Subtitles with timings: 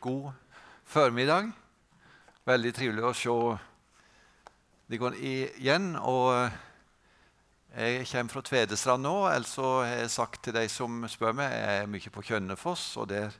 [0.00, 0.32] God
[0.84, 1.46] formiddag.
[2.44, 3.36] Veldig trivelig å se
[4.92, 5.94] dere igjen.
[5.96, 6.50] Og
[7.72, 9.14] jeg kommer fra Tvedestrand nå.
[9.30, 13.08] Altså har jeg sagt til de som spør meg, jeg er mye på Kjønnefoss, og
[13.12, 13.32] der,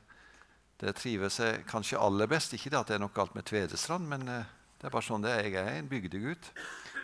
[0.81, 2.55] der trives jeg kanskje aller best.
[2.57, 4.47] Ikke det at det er noe galt med Tvedestrand, men eh,
[4.81, 5.51] det er bare sånn det er.
[5.51, 6.49] Jeg er en bygdegutt.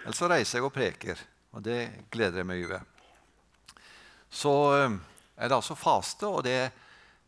[0.01, 1.21] Ellers så reiser jeg og preker,
[1.53, 2.89] og det gleder jeg meg over.
[4.33, 4.97] Så eh,
[5.37, 6.71] er det altså faste, og det,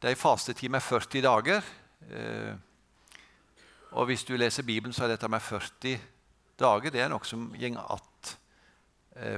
[0.02, 1.62] det er en med 40 dager.
[2.12, 2.56] Eh,
[3.92, 6.00] og hvis du leser Bibelen, så er dette med 40
[6.60, 8.38] dager det er noe som går att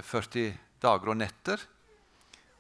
[0.04, 1.60] 40 eh, dager og netter.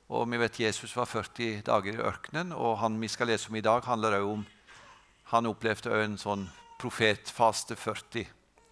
[0.09, 3.55] Og vi vet Jesus var 40 dager i ørkenen, og han vi skal lese om
[3.55, 4.45] i dag, handler også om
[5.29, 6.47] Han opplevde en sånn
[6.81, 8.25] profetfaste 40,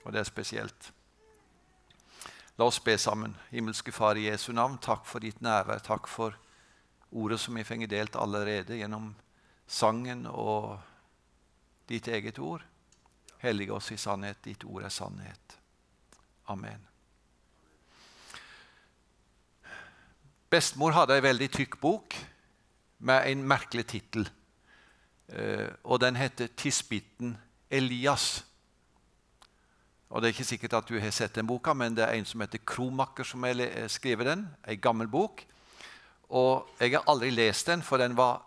[0.05, 0.87] og det er spesielt.
[2.57, 3.35] La oss be sammen.
[3.51, 5.83] Himmelske Far i Jesu navn, takk for ditt nærvær.
[5.85, 6.33] Takk for
[7.11, 9.15] ordet som vi fenger delt allerede gjennom
[9.67, 10.77] sangen og
[11.89, 12.63] ditt eget ord.
[13.39, 14.43] Hellige oss i sannhet.
[14.43, 15.57] Ditt ord er sannhet.
[16.47, 16.81] Amen.
[20.49, 22.15] Bestemor hadde ei veldig tykk bok
[23.03, 24.29] med en merkelig tittel.
[25.27, 27.37] Eh, og den heter 'Tisbiten
[27.69, 28.43] Elias'.
[30.09, 32.25] Og Det er ikke sikkert at du har sett den boka, men det er en
[32.25, 34.47] som heter Kromaker som har skrevet den.
[34.67, 35.45] Ei gammel bok.
[36.29, 38.43] Og Jeg har aldri lest den, for den var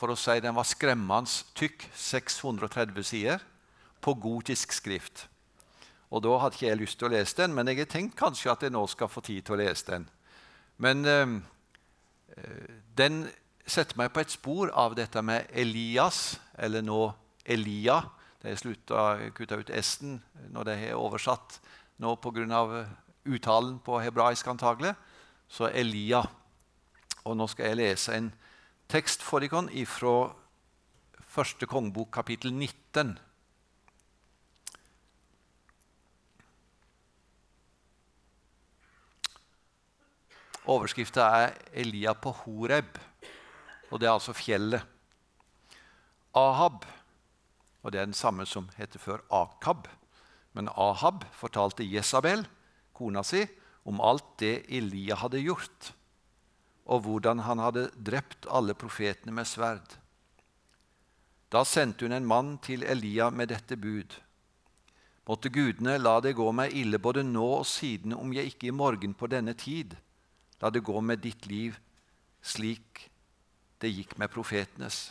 [0.00, 3.42] for å si den var skremmende tykk, 630 sider,
[4.00, 5.26] på gotisk skrift.
[6.10, 8.50] Og Da hadde ikke jeg lyst til å lese den, men jeg har tenkt kanskje
[8.50, 10.08] at jeg nå skal få tid til å lese den.
[10.80, 11.36] Men øh,
[12.96, 13.28] den
[13.66, 17.12] setter meg på et spor av dette med Elias, eller nå
[17.44, 18.00] Elia.
[18.40, 20.16] De har kutta ut S-en
[20.50, 21.60] når de har oversatt
[22.00, 22.86] nå pga.
[23.24, 24.94] uttalen på hebraisk antagelig.
[25.48, 26.24] Så Elia.
[27.24, 28.30] Og nå skal jeg lese en
[28.88, 30.32] tekst for dere fra
[31.30, 33.18] første kongebok, kapittel 19.
[40.70, 42.98] Overskrifta er 'Elia på Horeb',
[43.90, 44.82] og det er altså fjellet.
[46.34, 46.84] Ahab,
[47.82, 49.88] og det er den samme som heter før Akab,
[50.52, 52.46] men Ahab fortalte Jesabel,
[52.94, 53.46] kona si,
[53.84, 55.94] om alt det Elia hadde gjort,
[56.90, 59.96] og hvordan han hadde drept alle profetene med sverd.
[61.50, 64.14] Da sendte hun en mann til Elia med dette bud.
[65.30, 68.74] Måtte gudene la det gå meg ille både nå og siden om jeg ikke i
[68.74, 69.96] morgen på denne tid
[70.60, 71.76] La det gå med ditt liv
[72.44, 73.06] slik
[73.80, 75.10] det gikk med profetenes.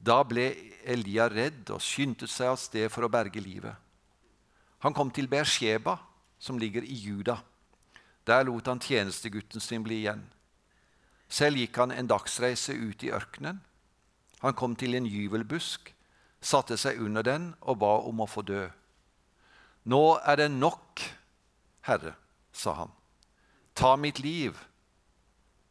[0.00, 0.46] Da ble
[0.84, 3.76] Elia redd og skyndte seg av sted for å berge livet.
[4.84, 5.96] Han kom til Beersheba,
[6.38, 7.38] som ligger i Juda.
[8.24, 10.24] Der lot han tjenestegutten sin bli igjen.
[11.34, 13.58] Selv gikk han en dagsreise ut i ørkenen.
[14.44, 15.88] Han kom til en gyvelbusk,
[16.44, 18.68] satte seg under den og ba om å få dø.
[19.90, 21.02] Nå er det nok,
[21.88, 22.14] Herre,
[22.52, 22.92] sa han.
[23.74, 24.54] Ta mitt liv,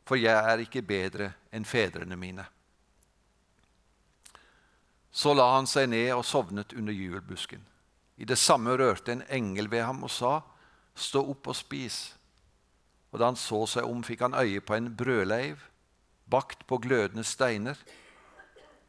[0.03, 2.45] for jeg er ikke bedre enn fedrene mine.
[5.13, 7.61] Så la han seg ned og sovnet under gyvelbusken.
[8.17, 10.41] I det samme rørte en engel ved ham og sa,
[10.93, 12.11] Stå opp og spis.
[13.13, 15.61] Og da han så seg om, fikk han øye på en brødleiv
[16.33, 17.77] bakt på glødende steiner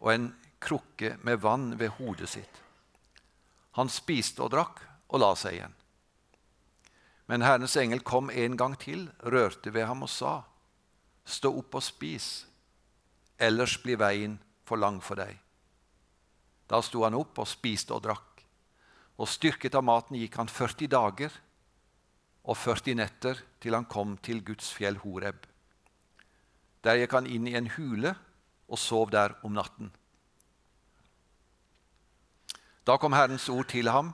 [0.00, 0.28] og en
[0.64, 2.60] krukke med vann ved hodet sitt.
[3.76, 4.80] Han spiste og drakk
[5.12, 5.74] og la seg igjen.
[7.28, 10.42] Men Herrens engel kom en gang til, rørte ved ham og sa,
[11.24, 12.44] Stå opp og spis,
[13.40, 14.36] ellers blir veien
[14.68, 15.38] for lang for deg.
[16.68, 18.42] Da sto han opp og spiste og drakk,
[19.16, 21.32] og styrket av maten gikk han 40 dager
[22.44, 25.46] og 40 netter til han kom til Guds fjell Horeb.
[26.84, 28.12] Der gikk han inn i en hule
[28.68, 29.92] og sov der om natten.
[32.84, 34.12] Da kom Herrens ord til ham,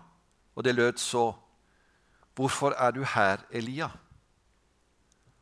[0.55, 1.35] og det lød så:"
[2.35, 3.91] 'Hvorfor er du her, Elia?'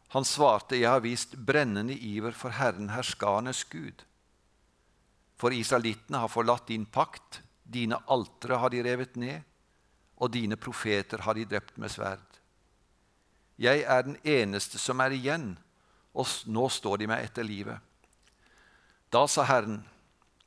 [0.09, 4.05] Han svarte, 'Jeg har vist brennende iver for Herren herskarenes Gud.'
[5.37, 7.43] For israelittene har forlatt din pakt,
[7.73, 9.41] dine altere har de revet ned,
[10.17, 12.28] og dine profeter har de drept med sverd.
[13.59, 15.57] Jeg er den eneste som er igjen,
[16.15, 17.79] og nå står de meg etter livet.
[19.11, 19.81] Da sa Herren,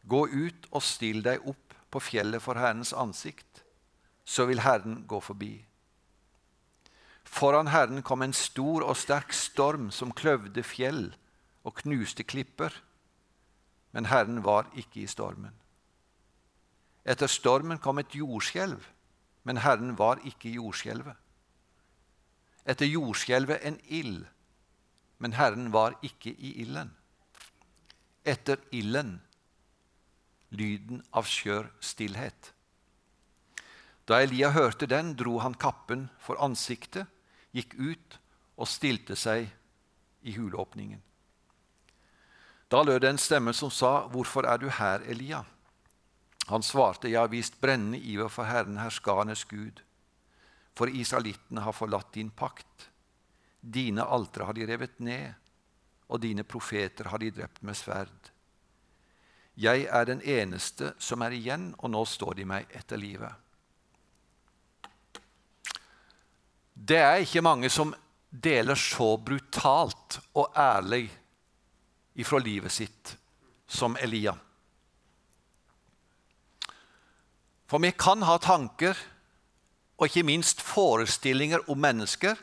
[0.07, 3.63] gå ut og still deg opp på fjellet for Herrens ansikt,
[4.23, 5.53] så vil Herren gå forbi.
[7.31, 11.13] Foran Herren kom en stor og sterk storm som kløvde fjell
[11.63, 12.73] og knuste klipper.
[13.91, 15.53] Men Herren var ikke i stormen.
[17.07, 18.83] Etter stormen kom et jordskjelv,
[19.43, 21.15] men Herren var ikke i jordskjelvet.
[22.71, 24.23] Etter jordskjelvet en ild,
[25.19, 26.93] men Herren var ikke i ilden.
[28.23, 29.19] Etter ilden
[30.51, 32.51] lyden av skjør stillhet.
[34.07, 37.07] Da Elia hørte den, dro han kappen for ansiktet,
[37.55, 38.17] gikk ut
[38.57, 39.47] og stilte seg
[40.27, 40.99] i hulåpningen.
[42.71, 45.45] Da lød det en stemme som sa, 'Hvorfor er du her, Elia?'
[46.47, 49.81] Han svarte, 'Jeg har vist brennende iver for Herren herskarenes Gud.'
[50.77, 52.89] For israelittene har forlatt din pakt.
[53.61, 55.33] Dine altre har de revet ned,
[56.11, 58.31] og dine profeter har de drept med sverd.
[59.55, 63.31] Jeg er den eneste som er igjen, og nå står de meg etter livet.
[66.73, 67.91] Det er ikke mange som
[68.31, 71.03] deler så brutalt og ærlig
[72.17, 73.13] ifra livet sitt
[73.67, 74.33] som Elia.
[77.67, 78.97] For vi kan ha tanker
[80.01, 82.39] og ikke minst forestillinger om mennesker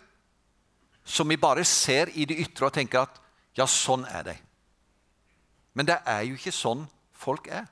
[1.05, 3.17] som vi bare ser i det ytre og tenker at
[3.59, 4.35] ja, sånn er de.
[5.75, 6.85] Men det er jo ikke sånn
[7.19, 7.67] folk er.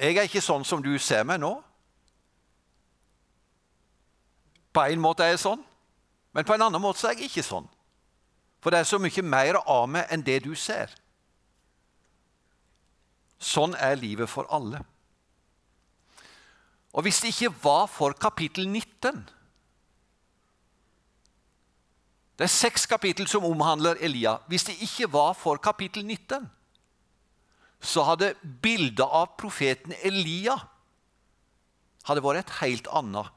[0.00, 1.52] Jeg er ikke sånn som du ser meg nå.
[4.74, 5.62] På en måte er jeg sånn,
[6.34, 7.68] men på en annen måte er jeg ikke sånn.
[8.60, 10.90] For det er så mye mer av meg enn det du ser.
[13.38, 14.82] Sånn er livet for alle.
[16.92, 19.28] Og hvis det ikke var for kapittel 19
[22.38, 24.38] Det er seks kapittel som omhandler Elia.
[24.48, 26.46] Hvis det ikke var for kapittel 19,
[27.80, 30.56] så hadde bildet av profeten Elia
[32.08, 33.28] hadde vært et helt annet.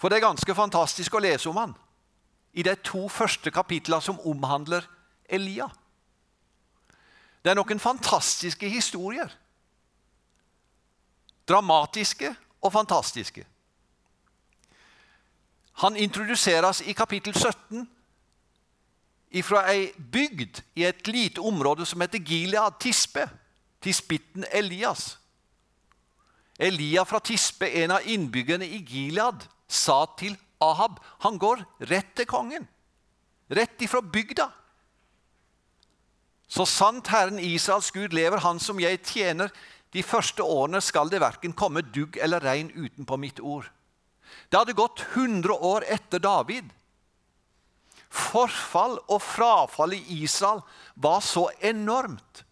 [0.00, 1.76] For det er ganske fantastisk å lese om han
[2.56, 4.84] i de to første kapitlene som omhandler
[5.28, 5.68] Elia.
[7.46, 9.30] Det er noen fantastiske historier.
[11.46, 13.44] Dramatiske og fantastiske.
[15.78, 17.86] Han introduseres i kapittel 17
[19.46, 23.28] fra ei bygd i et lite område som heter Gilead, Tispe.
[23.78, 25.18] Tispitten Elias.
[26.58, 32.26] Elia fra Tispe, en av innbyggerne i Gilead, sa til Ahab Han går rett til
[32.26, 32.66] kongen.
[33.46, 34.50] Rett ifra bygda.
[36.48, 39.50] Så sant Herren Israels Gud lever, Han som jeg tjener,
[39.92, 43.68] de første årene skal det verken komme dugg eller regn utenpå mitt ord.
[44.50, 46.68] Det hadde gått 100 år etter David.
[48.10, 50.60] Forfall og frafall i Israel
[50.94, 52.44] var så enormt.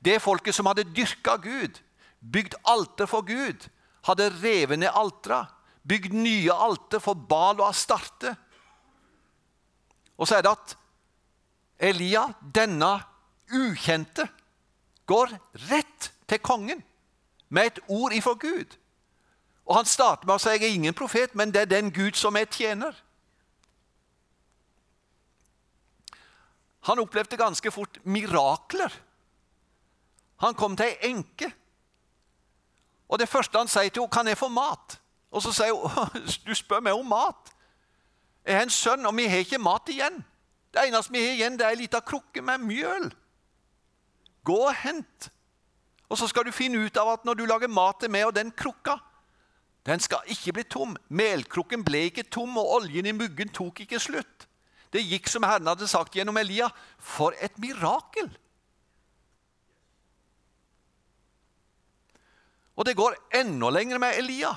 [0.00, 1.78] Det folket som hadde dyrka Gud,
[2.20, 3.68] bygd alter for Gud,
[4.08, 5.44] hadde revet ned altera
[5.82, 8.34] bygd nye alter for Bal og Astarte.
[10.20, 10.76] Og så er det at
[11.80, 13.00] Elia, denne
[13.50, 14.28] ukjente,
[15.06, 15.32] går
[15.70, 16.82] rett til kongen
[17.48, 18.76] med et ord ifra Gud.
[19.66, 22.18] Og Han starter med å si jeg er ingen profet, men det er den Gud
[22.18, 22.94] som jeg tjener.
[26.88, 28.92] Han opplevde ganske fort mirakler.
[30.40, 31.50] Han kom til ei enke.
[33.08, 35.00] Og det første han sier til henne, 'Kan jeg få mat?'
[35.30, 37.54] Og så sier hun du spør meg om mat.
[38.46, 40.24] Jeg har en sønn, og vi har ikke mat igjen.
[40.70, 43.10] Det eneste vi har igjen, det er ei lita krukke med mjøl.
[44.46, 45.30] Gå og hent.
[46.10, 48.34] Og så skal du finne ut av at når du lager mat til meg og
[48.34, 48.96] den krukka,
[49.86, 50.96] den skal ikke bli tom.
[51.08, 54.46] Melkrukken ble ikke tom, og oljen i muggen tok ikke slutt.
[54.92, 56.68] Det gikk som Herren hadde sagt gjennom Elia.
[56.98, 58.30] For et mirakel!
[62.80, 64.54] Og det går enda lenger med Elia.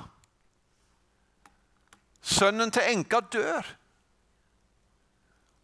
[2.24, 3.68] Sønnen til enka dør.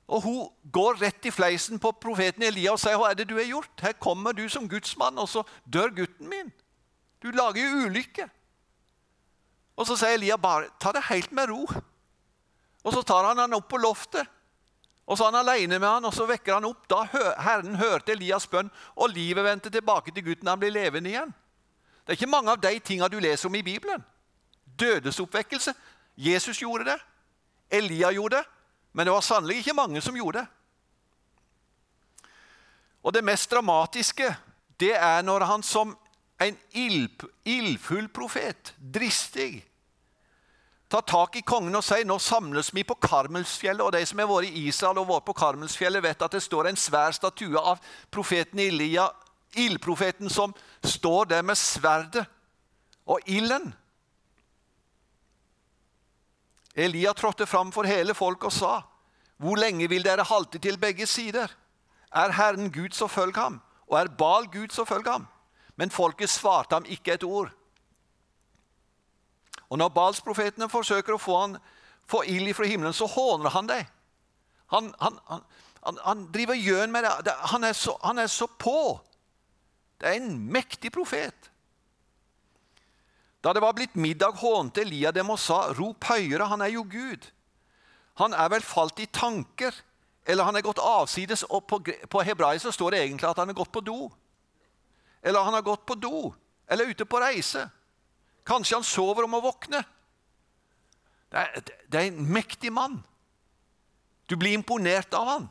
[0.10, 3.36] Og Hun går rett i fleisen på profeten Elia og sier, 'Hva er det du
[3.36, 6.54] har gjort?' 'Her kommer du som gudsmann, og så dør gutten min.'
[7.22, 8.30] 'Du lager jo ulykke.'
[9.78, 11.82] Og Så sier Elia bare, 'Ta det helt med ro.'
[12.84, 14.28] Og Så tar han han opp på loftet,
[15.10, 16.90] og så er han alene med han, og så vekker han opp.
[16.90, 17.04] Da
[17.42, 20.48] Herren hørte Elias bønn, og livet vendte tilbake til gutten.
[20.48, 21.34] Han blir levende igjen.
[22.06, 24.06] Det er ikke mange av de tingene du leser om i Bibelen.
[24.80, 25.74] Dødesoppvekkelse.
[26.18, 27.00] Jesus gjorde det.
[27.72, 28.46] Elia gjorde det.
[28.92, 30.48] Men det var sannelig ikke mange som gjorde det.
[33.04, 34.28] Og det mest dramatiske
[34.80, 35.96] det er når han som
[36.40, 39.66] en ildfull profet, dristig,
[40.90, 43.84] tar tak i kongen og sier nå samles vi på Karmelsfjellet.
[43.84, 46.72] Og de som har vært i Israel og vært på Karmelsfjellet, vet at det står
[46.72, 47.82] en svær statue av
[48.12, 49.10] profeten Elia,
[49.60, 52.26] ildprofeten, som står der med sverdet
[53.06, 53.74] og ilden.
[56.80, 58.82] Elia trådte fram for hele folket og sa,
[59.38, 61.56] 'Hvor lenge vil dere halte til begge sider?'
[62.12, 65.28] Er Herren Gud, så følg ham, og er Bal Gud, så følg ham.
[65.76, 67.52] Men folket svarte ham ikke et ord.
[69.70, 71.58] Og Når Balsprofetene forsøker å få, han,
[72.10, 73.86] få ild fra himmelen, så håner han deg.
[74.74, 75.44] Han, han, han,
[76.04, 77.34] Han, driver gjøn med det.
[77.54, 79.00] Han er, så, han er så på.
[80.02, 81.52] Det er en mektig profet.
[83.44, 86.84] Da det var blitt middag, hånte Elia dem og sa, rop høyere, han er jo
[86.84, 87.30] Gud.
[88.20, 89.76] Han er vel falt i tanker,
[90.28, 93.58] eller han er gått avsides, og på, på hebraisk står det egentlig at han er
[93.58, 94.10] gått på do.
[95.24, 96.34] Eller han har gått på do,
[96.68, 97.64] eller ute på reise.
[98.48, 99.82] Kanskje han sover om å våkne.
[101.30, 103.00] Det er, det er en mektig mann.
[104.30, 105.48] Du blir imponert av han.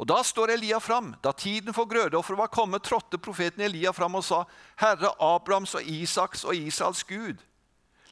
[0.00, 1.14] Og Da står Elia fram.
[1.22, 4.44] Da tiden for grødeoffer var kommet, trådte profeten Elia fram og sa,
[4.76, 7.36] Herre Abrahams og Isaks og Israels Gud,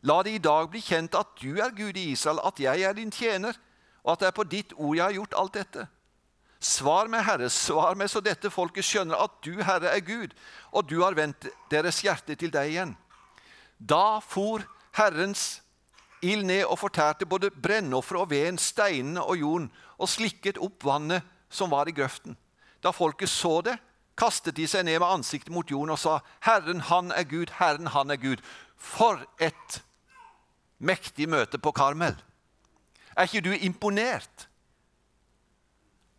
[0.02, 2.92] la det i dag bli kjent at du er Gud i Israel, at jeg er
[2.92, 3.56] din tjener,
[4.04, 5.86] og at det er på ditt ord jeg har gjort alt dette.
[6.60, 10.36] Svar meg, Herre, svar meg, så dette folket skjønner at du, Herre, er Gud,
[10.72, 12.94] og du har vendt deres hjerte til deg igjen.
[13.80, 15.62] Da for Herrens
[16.20, 21.24] ild ned og fortærte både brennofferet og veden, steinene og jorden, og slikket opp vannet
[21.50, 22.36] som var i grøften.
[22.82, 23.76] Da folket så det,
[24.16, 27.86] kastet de seg ned med ansiktet mot jorden og sa, 'Herren, han er Gud, Herren,
[27.86, 28.42] han er Gud.'
[28.76, 29.82] For et
[30.78, 32.16] mektig møte på Karmel.
[33.16, 34.48] Er ikke du imponert?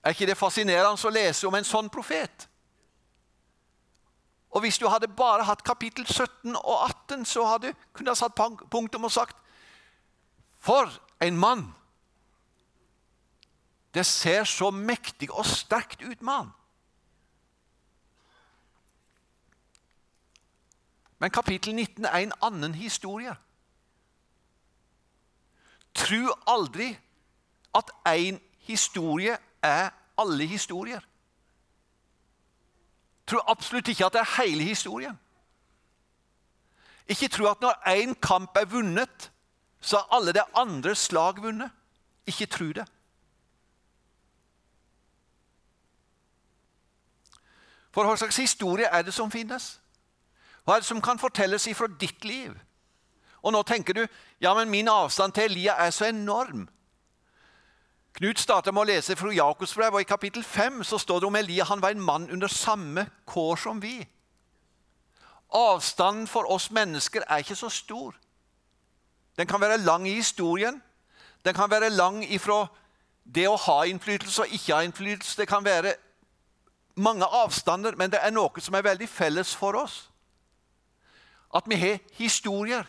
[0.03, 2.47] Er ikke det fascinerende å lese om en sånn profet?
[4.51, 8.35] Og Hvis du hadde bare hatt kapittel 17 og 18, så hadde du kunnet satt
[8.35, 9.37] punktum og sagt
[10.59, 11.80] For en mann!
[13.93, 16.51] Det ser så mektig og sterkt ut med han.
[21.19, 23.35] Men kapittel 19 er en annen historie.
[25.93, 26.97] Tro aldri
[27.77, 31.01] at én historie er alle historier.
[33.27, 35.19] Tro absolutt ikke at det er hele historien.
[37.07, 39.31] Ikke tro at når én kamp er vunnet,
[39.81, 41.69] så er alle de andre slag vunnet.
[42.25, 42.87] Ikke tro det.
[47.91, 49.79] For hva slags historie er det som finnes?
[50.63, 52.53] Hva er det som kan fortelles ifra ditt liv?
[53.41, 54.03] Og nå tenker du
[54.41, 56.67] ja, men min avstand til Elia er så enorm.
[58.17, 61.29] Knut starter med å lese fra Jakobs brev, og i kapittel 5 så står det
[61.29, 64.01] om Elia han var en mann under samme kår som vi.
[65.51, 68.15] Avstanden for oss mennesker er ikke så stor.
[69.39, 70.81] Den kan være lang i historien.
[71.45, 72.65] Den kan være lang ifra
[73.25, 75.39] det å ha innflytelse og ikke ha innflytelse.
[75.41, 75.95] Det kan være
[77.01, 80.03] mange avstander, men det er noe som er veldig felles for oss.
[81.53, 82.87] At vi har historier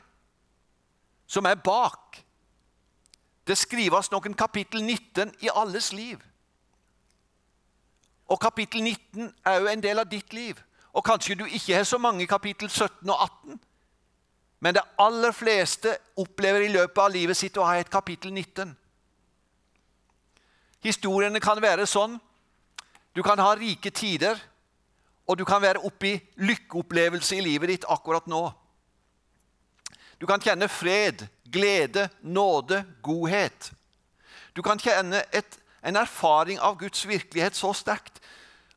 [1.27, 2.21] som er bak.
[3.47, 6.21] Det skrives noen kapittel 19 i alles liv.
[8.31, 10.61] Og kapittel 19 er jo en del av ditt liv.
[10.93, 13.61] Og kanskje du ikke har så mange kapittel 17 og 18.
[14.63, 18.77] Men det aller fleste opplever i løpet av livet sitt å ha et kapittel 19.
[20.83, 22.19] Historiene kan være sånn
[23.15, 24.39] du kan ha rike tider,
[25.27, 28.43] og du kan være oppe i lykkeopplevelse i livet ditt akkurat nå.
[30.21, 33.73] Du kan kjenne fred, glede, nåde, godhet.
[34.57, 38.21] Du kan kjenne et, en erfaring av Guds virkelighet så sterkt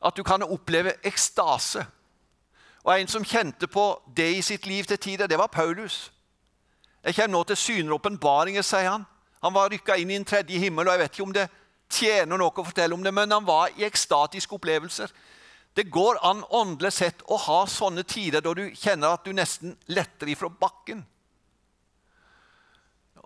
[0.06, 1.86] at du kan oppleve ekstase.
[2.84, 6.12] Og En som kjente på det i sitt liv til tider, det var Paulus.
[7.04, 9.06] Jeg kommer nå til syner og åpenbaringer, sier han.
[9.42, 11.50] Han var rykka inn i en tredje himmel, og jeg vet ikke om det
[11.92, 15.12] tjener noe å fortelle om det, men han var i ekstatiske opplevelser.
[15.76, 19.76] Det går an åndelig sett å ha sånne tider da du kjenner at du nesten
[19.92, 21.04] letter ifra bakken.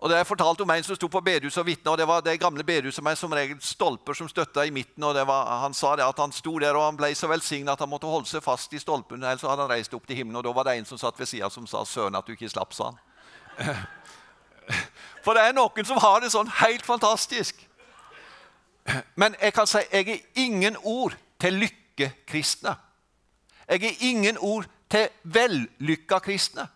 [0.00, 1.92] Og det er fortalt om En som sto på bedehuset og vitna.
[1.96, 5.04] Det var det gamle bedehuset med som regel stolper som støtta i midten.
[5.04, 7.80] og var, Han sa det at han sto der og han ble så velsigna at
[7.80, 9.22] han måtte holde seg fast i stolpen.
[9.22, 11.26] Ellers hadde han reist opp til himmelen, og da var det en som satt ved
[11.28, 12.98] sida som sa 'Søren, at du ikke slapp', sa han.
[15.24, 17.69] For det er noen som har det sånn helt fantastisk.
[19.14, 22.74] Men jeg kan si jeg er ingen ord til lykkekristne.
[23.68, 26.68] Jeg er ingen ord til vellykka kristne.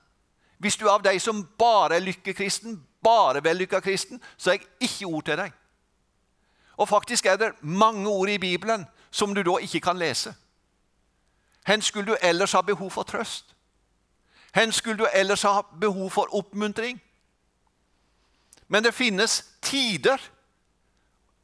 [0.59, 4.67] Hvis du er av de som bare er lykkekristen, bare vellykka kristen, så er jeg
[4.81, 5.53] ikke ord til deg.
[6.77, 10.35] Og faktisk er det mange ord i Bibelen som du da ikke kan lese.
[11.67, 13.55] Hen skulle du ellers ha behov for trøst?
[14.55, 17.03] Hen skulle du ellers ha behov for oppmuntring?
[18.69, 20.31] Men det finnes tider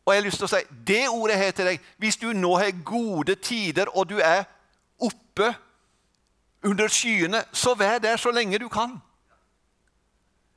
[0.04, 1.82] og jeg har lyst til å si det ordet her til deg.
[2.00, 4.44] Hvis du nå har gode tider, og du er
[4.98, 5.52] oppe
[6.64, 8.98] under skyene, så vær der så lenge du kan.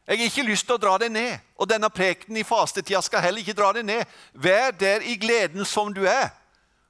[0.08, 3.24] Jeg har ikke lyst til å dra deg ned, og denne prekenen i fastetida skal
[3.24, 4.16] heller ikke dra deg ned.
[4.34, 6.34] Vær der i gleden som du er.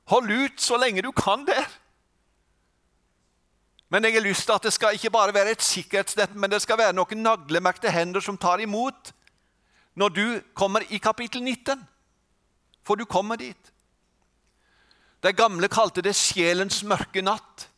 [0.09, 1.67] Hold ut så lenge du kan der.
[3.93, 6.63] Men jeg har lyst til at det skal ikke bare være et sikkerhetsnett, men det
[6.63, 9.13] skal være noen naglemerkte hender som tar imot
[9.93, 11.77] når du kommer i kapittel 19.
[12.83, 13.73] For du kommer dit.
[15.23, 17.69] De gamle kalte det sjelens mørke natt.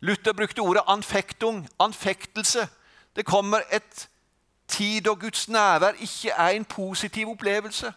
[0.00, 2.68] Luther brukte ordet anfektung, anfektelse.
[3.16, 4.08] Det kommer et
[4.68, 7.92] tid da Guds nærvær ikke er en positiv opplevelse.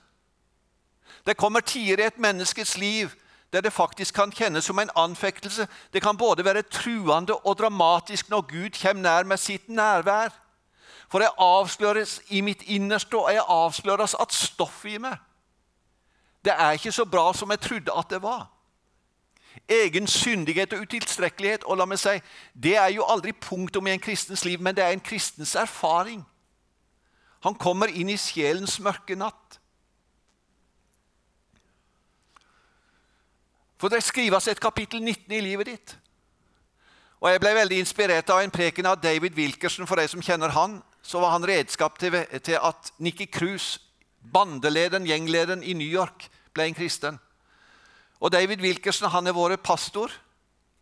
[1.25, 3.09] Det kommer tider i et menneskes liv
[3.53, 5.67] der det faktisk kan kjennes som en anfektelse.
[5.93, 10.29] Det kan både være truende og dramatisk når Gud kommer nær med sitt nærvær.
[11.13, 15.17] For jeg avsløres i mitt innerste, og jeg avsløres at stoffet i meg
[16.45, 18.47] Det er ikke så bra som jeg trodde at det var.
[19.69, 22.17] Egen syndighet og utilstrekkelighet og la meg si,
[22.53, 26.23] det er jo aldri punktum i en kristens liv, men det er en kristens erfaring.
[27.45, 29.59] Han kommer inn i sjelens mørke natt.
[33.77, 35.95] For det skrives et kapittel 19 i livet ditt.
[37.21, 39.87] Og Jeg ble veldig inspirert av en preken av David Wilkerson.
[39.87, 43.79] For de som kjenner han, så var han redskap til, til at Nikki Cruise,
[44.33, 47.19] bandelederen, gjenglederen i New York, ble en kristen.
[48.23, 50.11] Og David Wilkerson han er vår pastor.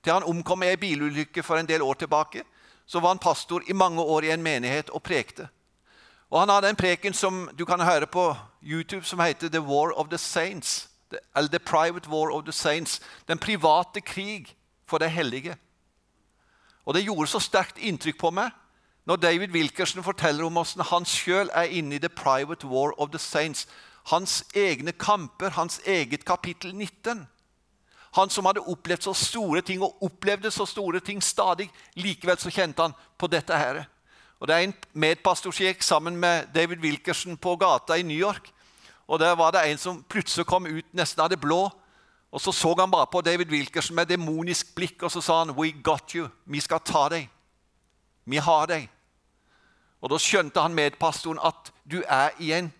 [0.03, 2.43] Til han omkom i ei bilulykke for en del år tilbake,
[2.85, 5.47] så var han pastor i mange år i en menighet og prekte.
[6.31, 9.91] Og Han hadde en preken som du kan høre på YouTube, som heter 'The War
[9.93, 10.87] of the Saints'
[11.35, 15.57] eller The Private War of the Saints, den private krig for de hellige.
[16.85, 18.51] Og Det gjorde så sterkt inntrykk på meg
[19.05, 23.09] når David Wilkerson forteller om hvordan han sjøl er inne i The Private War of
[23.09, 23.67] the Saints.
[24.05, 27.27] Hans egne kamper, hans eget kapittel 19.
[28.15, 31.69] Han som hadde opplevd så store ting og opplevde så store ting stadig.
[31.95, 33.83] Likevel så kjente han på dette her.
[34.39, 38.17] Og Det er en medpastor som gikk sammen med David Wilkerson på gata i New
[38.17, 38.51] York.
[39.07, 41.69] Og Der var det en som plutselig kom ut nesten av det blå.
[42.31, 45.55] Og Så så han bare på David Wilkerson med demonisk blikk og så sa han,
[45.57, 46.27] We got you.
[46.45, 47.29] Vi skal ta deg.
[48.25, 48.89] Vi har deg.
[50.01, 52.73] Og Da skjønte han medpastoren at du er i en,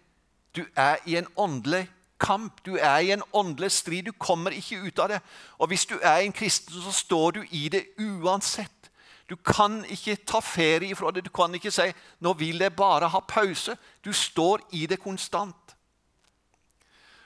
[0.55, 2.65] du er i en åndelig kamp.
[2.65, 4.03] Du er i en åndelig strid.
[4.03, 5.21] Du kommer ikke ut av det.
[5.57, 8.91] Og hvis du er en kristen, så står du i det uansett.
[9.29, 11.25] Du kan ikke ta ferie ifra det.
[11.25, 13.77] Du kan ikke si 'nå vil jeg bare ha pause'.
[14.05, 15.55] Du står i det konstant.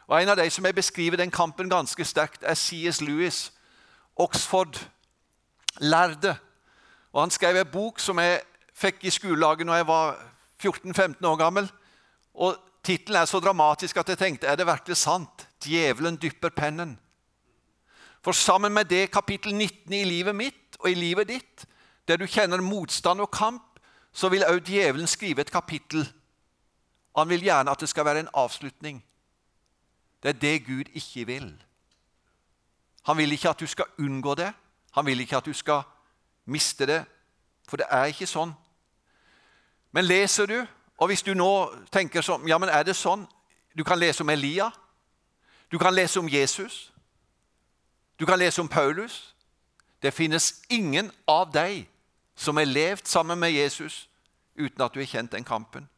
[0.08, 3.02] Og En av de som jeg beskriver den kampen ganske sterkt, er C.S.
[3.02, 3.54] Lewis,
[4.16, 6.38] Oxford-lærde.
[7.16, 8.42] Og Han skrev en bok som jeg
[8.76, 10.18] fikk i skolelaget når jeg var
[10.60, 11.70] 14-15 år gammel.
[12.36, 15.48] Og Tittelen er så dramatisk at jeg tenkte er det virkelig sant?
[15.64, 16.98] 'Djevelen dypper pennen'.
[18.22, 21.66] For sammen med det kapittel 19 i livet mitt og i livet ditt,
[22.08, 23.80] der du kjenner motstand og kamp,
[24.14, 26.06] så vil òg djevelen skrive et kapittel.
[27.18, 29.04] Han vil gjerne at det skal være en avslutning.
[30.24, 31.64] Det er det Gud ikke vil.
[33.06, 34.54] Han vil ikke at du skal unngå det.
[34.92, 35.84] Han vil ikke at du skal
[36.46, 37.04] miste det.
[37.68, 38.54] For det er ikke sånn.
[39.92, 40.60] Men leser du,
[40.98, 41.50] og hvis du nå
[41.92, 43.26] tenker sånn Ja, men er det sånn?
[43.76, 44.70] Du kan lese om Elia.
[45.72, 46.92] Du kan lese om Jesus.
[48.20, 49.34] Du kan lese om Paulus.
[50.02, 51.88] Det finnes ingen av deg
[52.36, 54.06] som har levd sammen med Jesus
[54.56, 55.90] uten at du har kjent den kampen.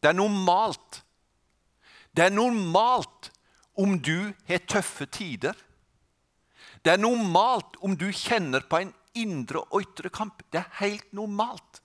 [0.00, 1.02] Det er normalt
[2.18, 3.30] det er normalt
[3.78, 5.54] om du har tøffe tider.
[6.84, 8.90] Det er normalt om du kjenner på en
[9.22, 10.42] indre og ytre kamp.
[10.52, 11.82] Det er helt normalt.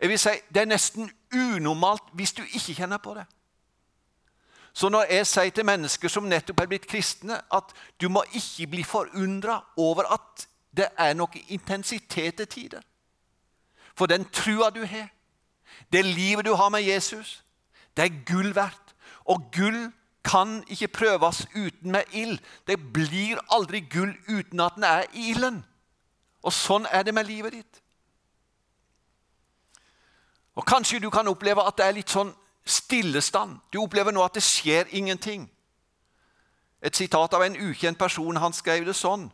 [0.00, 3.26] Jeg vil si, Det er nesten unormalt hvis du ikke kjenner på det.
[4.74, 8.66] Så når jeg sier til mennesker som nettopp er blitt kristne, at du må ikke
[8.66, 12.82] bli forundra over at det er noe intensitet til tider
[13.94, 15.08] For den trua du har,
[15.92, 17.44] det livet du har med Jesus,
[17.96, 18.94] det er gull verdt.
[19.24, 19.92] Og gull
[20.24, 22.38] kan ikke prøves uten med ild.
[22.66, 25.64] Det blir aldri gull uten at den er i ilden.
[26.42, 27.80] Og sånn er det med livet ditt.
[30.54, 32.32] Og Kanskje du kan oppleve at det er litt sånn
[32.64, 33.58] stillestand.
[33.72, 35.48] Du opplever nå at det skjer ingenting.
[36.84, 38.36] Et sitat av en ukjent person.
[38.36, 39.28] Han skrev det sånn.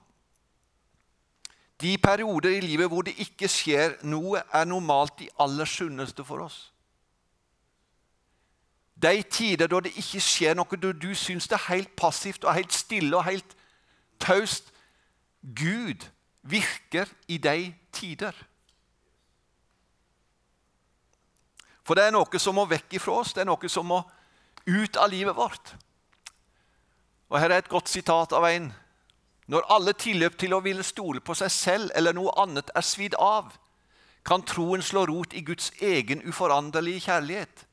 [1.80, 6.44] De perioder i livet hvor det ikke skjer noe, er normalt de aller sunneste for
[6.44, 6.70] oss.
[9.02, 12.54] De tider da det ikke skjer noe, da du syns det er helt passivt og
[12.54, 13.56] helt stille og helt
[14.20, 14.72] taust.
[15.40, 16.04] Gud
[16.42, 18.34] virker i de tider.
[21.84, 24.02] For det er noe som må vekk ifra oss, det er noe som må
[24.68, 25.72] ut av livet vårt.
[27.30, 28.68] Og Her er et godt sitat av en.
[29.50, 33.16] Når alle tilløp til å ville stole på seg selv eller noe annet er svidd
[33.18, 33.48] av,
[34.26, 37.64] kan troen slå rot i Guds egen uforanderlige kjærlighet.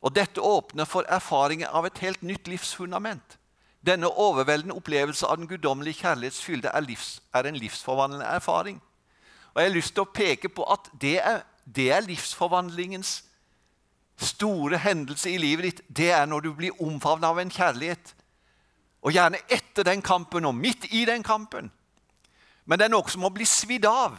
[0.00, 3.38] Og Dette åpner for erfaringer av et helt nytt livsfundament.
[3.86, 8.80] Denne overveldende opplevelse av den guddommelige kjærlighetsfylde er, livs, er en livsforvandlende erfaring.
[9.54, 13.22] Og Jeg har lyst til å peke på at det er, det er livsforvandlingens
[14.18, 18.14] store hendelse i livet ditt, det er når du blir omfavnet av en kjærlighet.
[19.06, 21.70] Og gjerne etter den kampen og midt i den kampen.
[22.66, 24.18] Men det er noe som må bli svidd av.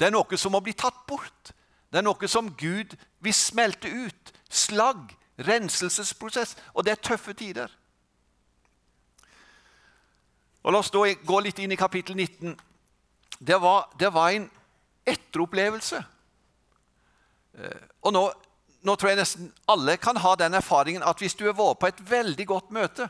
[0.00, 1.52] Det er noe som må bli tatt bort.
[1.88, 4.32] Det er noe som Gud vil smelte ut.
[4.50, 6.56] Slagg, renselsesprosess.
[6.74, 7.72] Og det er tøffe tider.
[10.62, 12.56] Og La oss da gå litt inn i kapittel 19.
[13.38, 14.48] Det var, det var en
[15.08, 16.02] etteropplevelse.
[17.58, 18.24] Eh, og nå,
[18.84, 21.88] nå, tror jeg nesten alle kan ha den erfaringen at hvis du har vært på
[21.88, 23.08] et veldig godt møte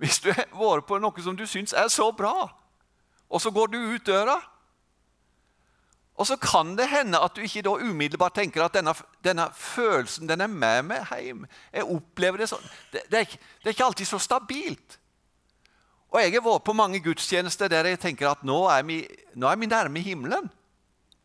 [0.00, 2.48] Hvis du har vært på noe som du syns er så bra,
[3.28, 4.36] og så går du ut døra
[6.16, 10.28] og så kan det hende at du ikke da umiddelbart tenker at denne, denne følelsen
[10.28, 11.42] den er med meg hjem.
[11.72, 12.68] Jeg opplever Det sånn.
[12.92, 14.98] Det, det, er ikke, det, er ikke, alltid så stabilt.
[16.10, 19.02] Og Jeg har vært på mange gudstjenester der jeg tenker at nå er vi,
[19.34, 20.48] nå er vi nærme himmelen.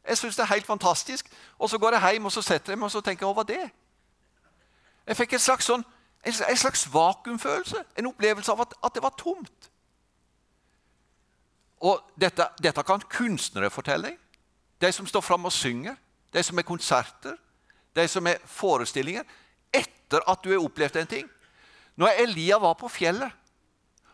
[0.07, 1.29] Jeg syns det er helt fantastisk.
[1.57, 3.47] Og så går jeg hjem og så setter jeg meg og så tenker jeg, var
[3.47, 3.69] det?
[5.07, 5.85] Jeg fikk en slags, sånn,
[6.25, 7.85] en slags vakuumfølelse.
[7.95, 9.71] En opplevelse av at, at det var tomt.
[11.79, 14.20] Og dette, dette kan kunstnere fortelle deg.
[14.81, 15.95] De som står fram og synger,
[16.33, 17.35] de som er konserter,
[17.95, 19.27] de som er forestillinger.
[19.73, 21.29] Etter at du har opplevd en ting.
[21.99, 23.31] Når Elia var på fjellet,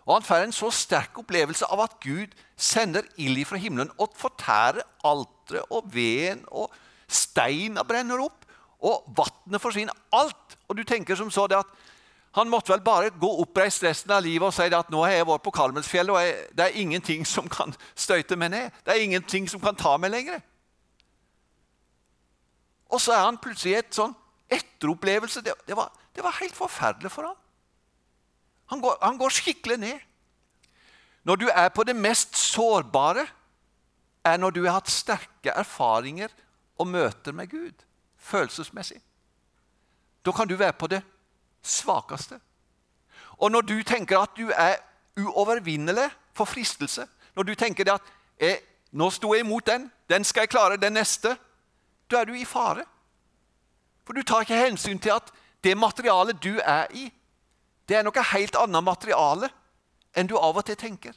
[0.07, 4.15] og han får en så sterk opplevelse av at Gud sender ild fra himmelen og
[4.15, 6.71] fortærer alteret og veden og
[7.11, 8.45] steina brenner opp,
[8.79, 9.95] og vannet forsvinner.
[10.15, 10.55] Alt.
[10.69, 11.69] Og du tenker som så det at
[12.37, 15.27] han måtte vel bare gå oppreist resten av livet og si at nå har jeg
[15.27, 18.75] vært på Karmelsfjellet, og jeg, det er ingenting som kan støyte meg ned.
[18.85, 20.43] Det er ingenting som kan ta meg lenger.
[22.89, 24.15] Og så er han plutselig i et sånn
[24.49, 25.41] etteropplevelse.
[25.43, 27.39] Det, det, var, det, var, helt forferdelig for ham.
[28.71, 29.99] Han går, han går skikkelig ned.
[31.27, 33.27] Når du er på det mest sårbare,
[34.23, 36.31] er når du har hatt sterke erfaringer
[36.79, 37.85] og møter med Gud
[38.17, 38.99] følelsesmessig.
[40.25, 41.01] Da kan du være på det
[41.63, 42.39] svakeste.
[43.37, 44.75] Og når du tenker at du er
[45.17, 48.01] uovervinnelig for fristelse, når du tenker at
[48.39, 48.59] jeg,
[48.91, 49.91] 'Nå sto jeg imot den.
[50.09, 51.37] Den skal jeg klare, den neste.'
[52.11, 52.85] Da er du i fare.
[54.05, 55.31] For du tar ikke hensyn til at
[55.63, 57.09] det materialet du er i,
[57.89, 59.49] det er noe helt annet materiale
[60.15, 61.15] enn du av og til tenker.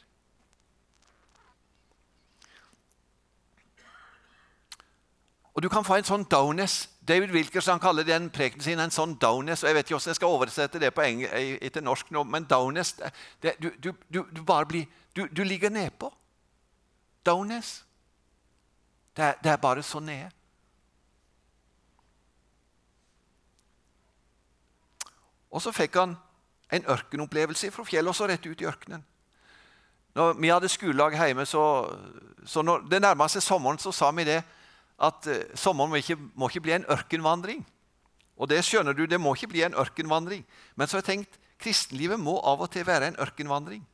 [5.54, 6.88] Og Du kan få en sånn downess.
[7.04, 9.62] David Wilkerson kaller den prekenen sin en sånn downess.
[9.62, 12.94] og Jeg vet ikke hvordan jeg skal oversette det engelsk, til norsk nå, men downess
[13.42, 16.12] det, du, du, du, du, bare blir Du, du ligger nedpå.
[17.26, 17.84] Downess.
[19.16, 20.30] Det det er bare så nede.
[25.50, 26.14] Og så fikk han
[26.70, 29.02] en ørkenopplevelse fra fjellet og så rett ut i ørkenen.
[30.14, 31.62] Når vi hadde skolelag hjemme, så,
[32.46, 34.40] så når det nærma seg sommeren, så sa vi det
[35.00, 37.62] at uh, sommeren må ikke, må ikke, bli en ørkenvandring.
[38.40, 40.42] Og det skjønner du, det må ikke bli en ørkenvandring.
[40.74, 43.84] Men så har jeg tenkt kristenlivet må av og til være en ørkenvandring.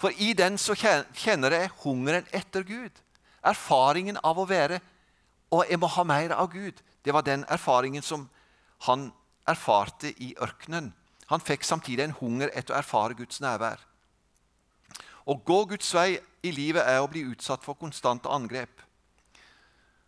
[0.00, 2.92] For i den så kjenner jeg hungeren etter Gud.
[3.46, 4.80] Erfaringen av å være
[5.54, 6.80] Og jeg må ha mer av Gud.
[7.04, 8.24] Det var den erfaringen som
[8.82, 9.12] han
[9.48, 10.92] erfarte i ørkenen.
[11.30, 13.80] Han fikk samtidig en hunger etter å erfare Guds nærvær.
[15.26, 18.82] Å gå Guds vei i livet er å bli utsatt for konstante angrep.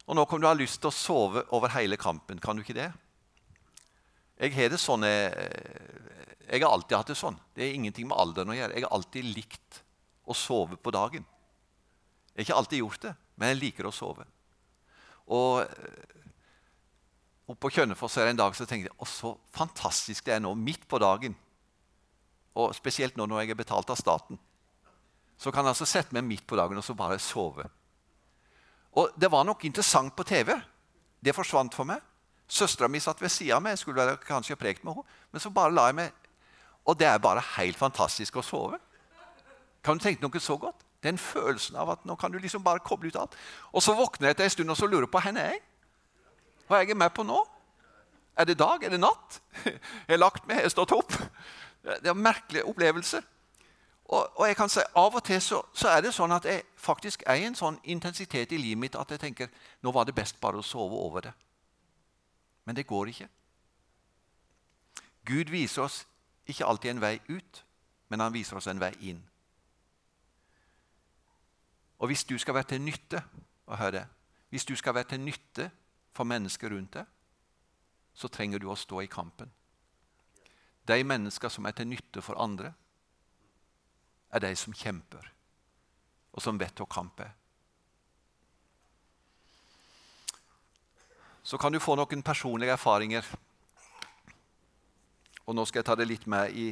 [0.07, 2.39] Og Nå kan du ha lyst til å sove over hele kampen.
[2.41, 2.93] Kan du ikke det?
[4.39, 7.37] Jeg har det sånn, jeg, har alltid hatt det sånn.
[7.53, 8.77] Det er ingenting med alderen å gjøre.
[8.79, 9.81] Jeg har alltid likt
[10.31, 11.27] å sove på dagen.
[12.31, 14.29] Jeg har ikke alltid gjort det, men jeg liker å sove.
[15.35, 15.67] Og
[17.49, 21.01] oppe på Kjønnefoss en dag så tenkte jeg så fantastisk det er nå, midt på
[21.01, 21.37] dagen.
[22.59, 24.39] Og Spesielt nå når jeg er betalt av staten.
[25.39, 27.65] Så kan jeg altså sette meg midt på dagen og så bare sove.
[28.99, 30.53] Og Det var nok interessant på TV.
[31.25, 32.03] Det forsvant for meg.
[32.49, 33.77] Søstera mi satt ved sida av meg.
[33.77, 36.13] Jeg skulle kanskje ha prekt med henne, men så bare la jeg meg
[36.89, 38.79] Og det er bare helt fantastisk å sove.
[39.85, 40.85] Kan du tenke noe så godt?
[41.05, 43.37] Den følelsen av at nå kan du liksom bare koble ut alt.
[43.73, 45.61] Og så våkner jeg etter en stund og så lurer på hvor jeg
[46.69, 46.75] er.
[46.75, 47.41] Hva er jeg med på nå?
[48.39, 48.83] Er det dag?
[48.83, 49.41] Er det natt?
[49.65, 51.13] Jeg har lagt meg, jeg har stått opp.
[51.83, 53.23] Det er en merkelig opplevelse.
[54.09, 56.63] Og, og, jeg kan si, Av og til så, så, er det sånn at jeg
[56.81, 59.51] faktisk er i en sånn intensitet i livet mitt at jeg tenker
[59.85, 61.33] nå var det best bare å sove over det.
[62.65, 63.29] Men det går ikke.
[65.29, 66.07] Gud viser oss
[66.49, 67.65] ikke alltid en vei ut,
[68.09, 69.21] men han viser oss en vei inn.
[71.99, 73.21] Og hvis du skal være til nytte
[73.67, 74.07] og hør det,
[74.49, 75.71] hvis du skal være til nytte
[76.19, 77.07] for mennesker rundt deg,
[78.19, 79.51] så trenger du å stå i kampen.
[80.91, 82.75] De mennesker som er til nytte for andre,
[84.35, 85.31] er de som kjemper,
[86.35, 87.39] og som vet hva kamp er.
[91.49, 93.25] så kan du få noen personlige erfaringer.
[95.49, 96.67] Og nå skal jeg ta det litt med i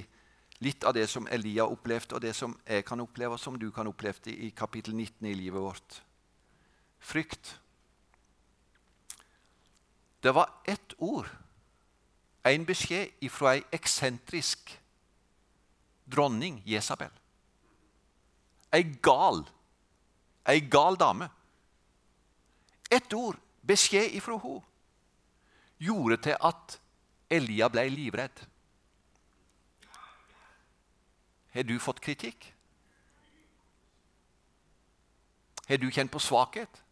[0.61, 3.71] litt av det som Elia opplevde, og det som jeg kan oppleve, og som du
[3.73, 5.97] kan oppleve i kapittel 19 i livet vårt.
[7.01, 7.55] Frykt.
[10.23, 11.29] Det var ett ord,
[12.45, 14.73] en beskjed fra ei eksentrisk
[16.07, 17.11] dronning, Jesabel.
[18.73, 19.45] Ei gal,
[20.47, 21.29] ei gal dame.
[22.91, 24.63] Ett ord, beskjed ifra henne,
[25.79, 26.79] gjorde til at
[27.31, 28.45] Elia ble livredd.
[31.53, 32.53] Har du fått kritikk?
[35.67, 36.83] Har du kjent på svakhet?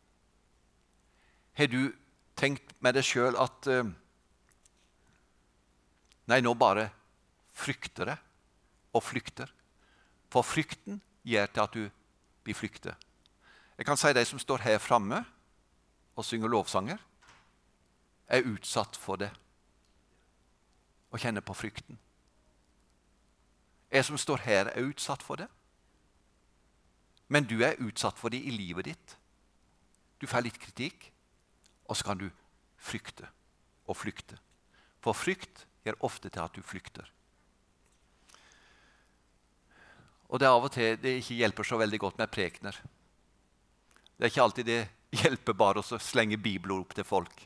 [1.54, 1.92] Har du
[2.36, 3.84] tenkt med deg sjøl at uh,
[6.24, 6.86] Nei, nå bare
[7.52, 8.20] frykter jeg
[8.96, 9.50] og flykter.
[10.32, 11.82] For frykten gjør til at du
[12.44, 12.96] blir flykter.
[13.76, 15.20] Jeg kan si de som står her framme
[16.16, 16.98] og synger lovsanger,
[18.28, 19.28] er utsatt for det
[21.12, 21.98] og kjenner på frykten.
[23.92, 25.46] Jeg som står her, er utsatt for det.
[27.28, 29.14] Men du er utsatt for det i livet ditt.
[30.18, 31.12] Du får litt kritikk,
[31.86, 32.28] og så kan du
[32.80, 33.28] frykte
[33.88, 34.38] og flykte.
[35.04, 37.10] For frykt gjør ofte til at du flykter.
[40.32, 42.76] Og det er av og til det ikke hjelper så veldig godt med prekener.
[44.16, 44.82] Det er ikke alltid det
[45.14, 47.44] hjelper bare å slenge bibler opp til folk.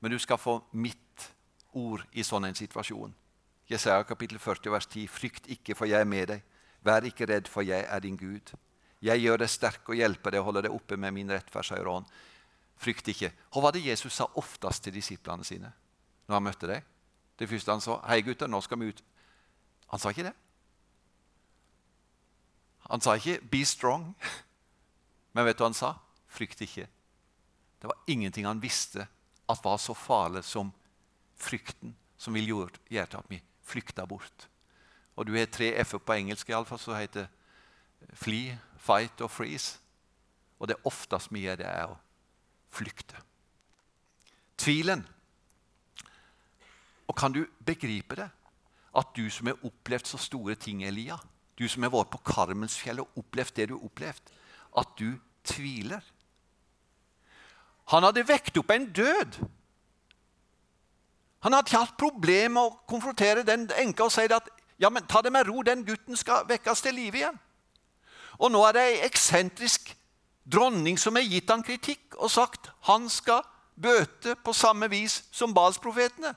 [0.00, 1.26] Men du skal få mitt
[1.76, 3.14] ord i sånn en situasjon.
[3.66, 6.44] Jesaja kapittel 40, vers 10.: Frykt ikke, for jeg er med deg.
[6.86, 8.52] Vær ikke redd, for jeg er din Gud.
[9.02, 11.90] Jeg gjør deg sterk og hjelper deg og holder deg oppe med min rettferdsøyre
[12.76, 13.32] Frykt ikke.
[13.52, 15.72] Hva var det Jesus sa oftest til disiplene sine
[16.26, 16.82] når han møtte dem?
[17.38, 19.04] Det første han sa, 'Hei, gutter, nå skal vi ut.'
[19.88, 20.34] Han sa ikke det.
[22.90, 24.14] Han sa ikke 'be strong',
[25.32, 25.94] men vet du hva han sa?
[26.28, 26.88] Frykt ikke.
[27.80, 29.06] Det var ingenting han visste
[29.48, 30.72] at var så farlig som
[31.36, 34.48] frykten, som ville gjøre at vi flykta bort.
[35.16, 37.26] Og du har tre f-er på engelsk iallfall, som heter
[38.12, 39.78] fly, fight og freeze.
[40.58, 41.98] Og det oftest vi gjør, det er å
[42.76, 43.18] flykte.
[44.60, 45.04] Tvilen.
[47.06, 48.28] Og kan du begripe det?
[48.96, 51.18] At du som har opplevd så store ting, Elia,
[51.58, 54.32] du som har vært på Karmelsfjellet og opplevd det du har opplevd,
[54.76, 56.04] at du tviler.
[57.92, 59.38] Han hadde vekt opp en død.
[61.44, 64.48] Han hadde ikke hatt problemer med å konfrontere den enka og si at
[64.82, 67.38] ja, men ta det med ro, den gutten skal vekkes til live igjen.
[68.42, 69.94] Og nå er det ei eksentrisk
[70.52, 73.42] dronning som har gitt han kritikk og sagt han skal
[73.76, 76.32] bøte på samme vis som Balsprofetene.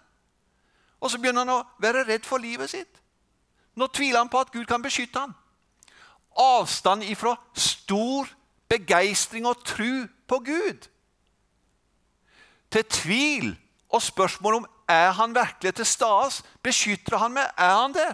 [0.99, 2.99] Og så begynner han å være redd for livet sitt.
[3.79, 5.35] Nå tviler han på at Gud kan beskytte ham.
[6.35, 8.27] Avstand ifra stor
[8.69, 10.89] begeistring og tru på Gud
[12.69, 13.47] til tvil
[13.89, 16.43] og spørsmål om er han virkelig til stede.
[16.63, 17.49] Beskytter han meg?
[17.57, 18.13] Er han der?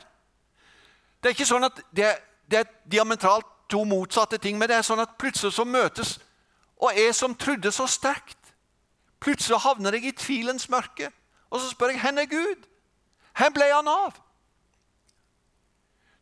[1.20, 2.20] Det er ikke sånn at det er,
[2.52, 6.18] det er diametralt to motsatte ting, men det er sånn at plutselig så møtes
[6.76, 8.52] Og jeg som trodde så sterkt,
[9.24, 11.08] plutselig havner jeg i tvilens mørke.
[11.50, 12.66] Og så spør jeg hvor er Gud?
[13.38, 14.18] Hvor ble han av?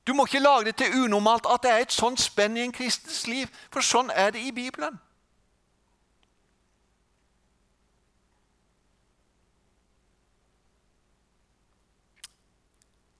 [0.05, 2.75] Du må ikke lage det til unormalt at det er et sånt spenn i en
[2.75, 4.99] kristens liv, for sånn er det i Bibelen.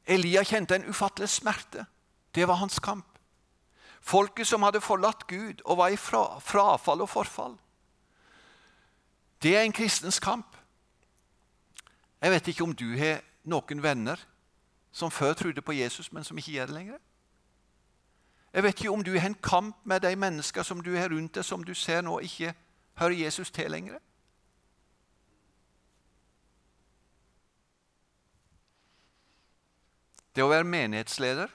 [0.05, 1.87] Elia kjente en ufattelig smerte.
[2.35, 3.12] Det var hans kamp.
[4.03, 7.55] Folket som hadde forlatt Gud og var i fra, frafall og forfall.
[9.43, 10.57] Det er en kristens kamp.
[12.21, 14.19] Jeg vet ikke om du har noen venner
[14.91, 16.99] som før trodde på Jesus, men som ikke gjør det lenger?
[18.53, 21.35] Jeg vet ikke om du har en kamp med de mennesker som du har rundt
[21.35, 22.53] deg, som du ser nå ikke
[22.99, 23.99] hører Jesus til lenger?
[30.35, 31.49] Det å være menighetsleder,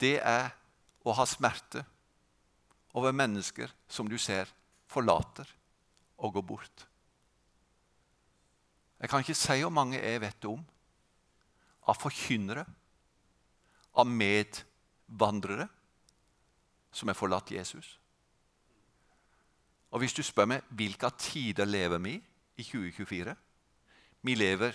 [0.00, 0.50] det er
[1.06, 1.84] å ha smerte
[2.96, 4.50] over mennesker som du ser
[4.90, 5.48] forlater
[6.16, 6.86] og går bort.
[8.96, 10.62] Jeg kan ikke si hvor mange jeg vet om
[11.86, 12.64] av forkynnere,
[13.96, 15.68] av medvandrere
[16.96, 17.98] som har forlatt Jesus.
[19.92, 22.16] Og Hvis du spør meg hvilke tider lever vi
[22.56, 23.36] i 2024
[24.26, 24.74] Vi lever,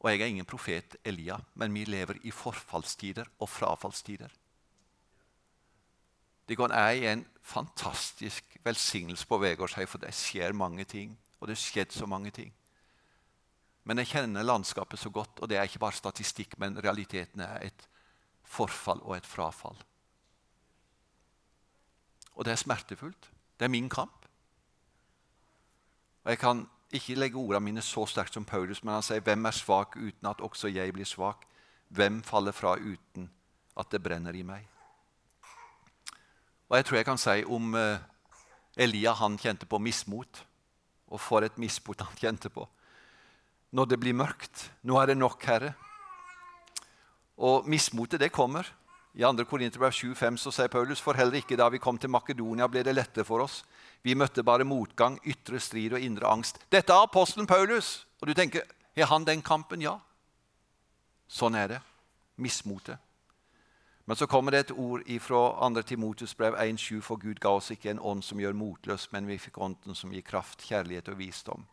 [0.00, 4.30] og jeg er ingen profet Elia, men vi lever i forfallstider og frafallstider.
[6.48, 11.18] Det er en fantastisk velsignelse på Vegårshei, for det skjer mange ting.
[11.40, 12.52] Og det har skjedd så mange ting.
[13.84, 17.66] Men jeg kjenner landskapet så godt, og det er ikke bare statistikk, men realiteten er
[17.66, 17.88] et
[18.42, 19.76] forfall og et frafall.
[22.34, 23.30] Og det er smertefullt.
[23.58, 24.26] Det er min kamp.
[26.24, 29.46] Og Jeg kan ikke legge ordene mine så sterkt som Paulus, men han sier, 'Hvem
[29.46, 31.46] er svak uten at også jeg blir svak?'
[31.88, 33.30] 'Hvem faller fra uten
[33.76, 34.75] at det brenner i meg?'
[36.68, 37.98] Og Jeg tror jeg kan si om eh,
[38.76, 40.42] Elia han kjente på mismot.
[41.08, 42.66] Og for et mismot han kjente på.
[43.70, 44.70] Når det blir mørkt.
[44.82, 45.74] Nå er det nok, Herre.
[47.36, 48.66] Og mismotet, det kommer.
[49.16, 49.44] I 2.
[49.48, 52.92] Korinterbrev 7,5 så sier Paulus for heller ikke da vi kom til Makedonia, ble det
[52.92, 53.62] lettere for oss.
[54.04, 56.60] Vi møtte bare motgang, ytre strid og indre angst.
[56.68, 58.04] Dette er apostelen Paulus!
[58.20, 59.80] Og du tenker, har han den kampen?
[59.80, 59.96] Ja.
[61.28, 61.80] Sånn er det.
[62.36, 63.00] Mismotet.
[64.06, 65.82] Men så kommer det et ord fra 2.
[65.82, 69.38] Timotus brev 1,7.: For Gud ga oss ikke en ånd som gjør motløs, men vi
[69.38, 71.66] fikk ånden som gir kraft, kjærlighet og visdom.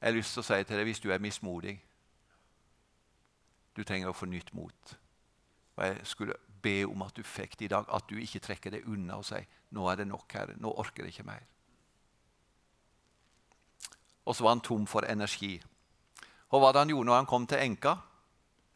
[0.00, 1.80] Jeg har lyst til å si til deg hvis du er mismodig
[3.76, 4.96] Du trenger å få nytt mot.
[5.76, 8.70] Og Jeg skulle be om at du fikk det i dag, at du ikke trekker
[8.70, 10.56] det unna og sier nå er det nok, Herre.
[10.60, 11.46] Nå orker jeg ikke mer.
[14.26, 15.62] Og så var han tom for energi.
[16.50, 17.96] Og hva var det han gjorde når han kom til enka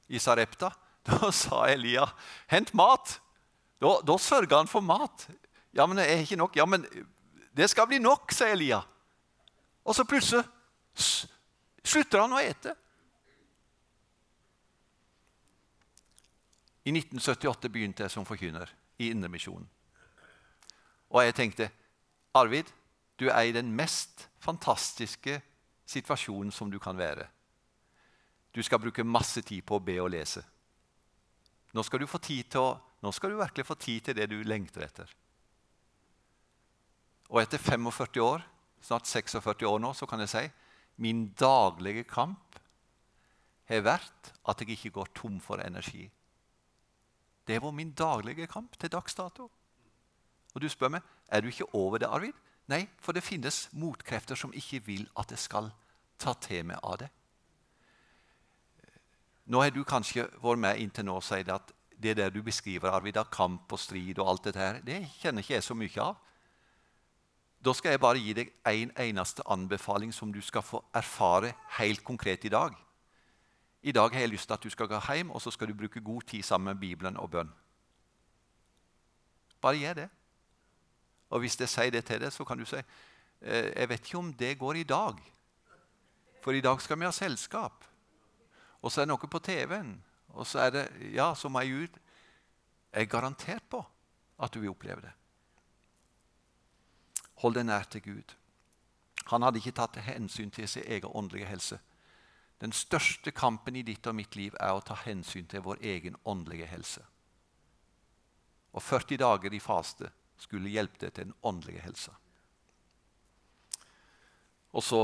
[0.09, 0.71] i Sarepta?
[1.07, 2.07] Da sa Elia,
[2.47, 3.21] 'Hent mat.'
[3.81, 5.29] Da, da sørga han for mat.
[5.73, 6.87] 'Ja, men det er ikke nok.' 'Ja, men
[7.57, 8.81] det skal bli nok', sa Elia.
[9.85, 10.45] Og så plutselig
[11.85, 12.75] slutter han å ete.
[16.87, 19.67] I 1978 begynte jeg som forkynner i Indremisjonen.
[21.11, 21.71] Og jeg tenkte
[22.35, 22.69] Arvid,
[23.19, 25.41] du er i den mest fantastiske
[25.87, 27.27] situasjonen som du kan være.
[28.55, 30.43] Du skal bruke masse tid på å be og lese.
[31.77, 34.31] Nå skal du, få tid til å, nå skal du virkelig få tid til det
[34.33, 35.11] du lengter etter.
[37.29, 38.45] Og etter 45 år,
[38.81, 40.45] snart 46 år nå, så kan jeg si
[41.05, 42.57] min daglige kamp
[43.69, 46.07] har vært at jeg ikke går tom for energi.
[47.47, 49.51] Det var min daglige kamp til dags dato.
[50.55, 52.35] Og du spør meg er du ikke over det, Arvid.
[52.71, 55.71] Nei, for det finnes motkrefter som ikke vil at jeg skal
[56.19, 57.11] ta til meg av det.
[59.47, 62.91] Nå har du kanskje vært med inntil nå og sagt at det der du beskriver,
[62.91, 66.03] Arvid, av kamp og strid og alt dette her, det kjenner ikke jeg så mye
[66.03, 66.17] av.
[67.65, 72.05] Da skal jeg bare gi deg en eneste anbefaling som du skal få erfare helt
[72.05, 72.75] konkret i dag.
[73.83, 75.79] I dag har jeg lyst til at du skal gå hjem og så skal du
[75.79, 77.51] bruke god tid sammen med Bibelen og bønn.
[79.63, 80.09] Bare gjør det.
[81.31, 84.19] Og hvis jeg sier det til deg, så kan du si eh, jeg vet ikke
[84.19, 85.19] om det går i dag.
[86.43, 87.85] For i dag skal vi ha selskap.
[88.87, 89.97] Og så er det noe på TV-en.
[90.39, 91.99] Og så er det Ja, så må jeg ut.
[92.93, 93.83] Jeg er garantert på
[94.39, 95.13] at du vil oppleve det.
[97.43, 98.37] Hold deg nær til Gud.
[99.27, 101.81] Han hadde ikke tatt hensyn til sin egen åndelige helse.
[102.61, 106.17] Den største kampen i ditt og mitt liv er å ta hensyn til vår egen
[106.25, 107.03] åndelige helse.
[108.73, 112.15] Og 40 dager i faste skulle hjelpe deg til den åndelige helsa.
[114.73, 115.03] Og så